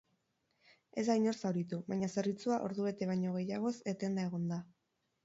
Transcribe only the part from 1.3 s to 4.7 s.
zauritu, baina zerbitzua ordubete baino gehiagoz etenda egon da.